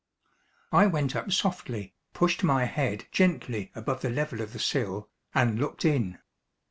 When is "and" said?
5.35-5.59